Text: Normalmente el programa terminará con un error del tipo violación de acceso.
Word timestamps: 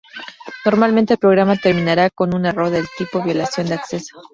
Normalmente 0.65 1.13
el 1.13 1.19
programa 1.19 1.57
terminará 1.57 2.09
con 2.09 2.33
un 2.33 2.47
error 2.47 2.71
del 2.71 2.87
tipo 2.97 3.21
violación 3.21 3.67
de 3.67 3.75
acceso. 3.75 4.19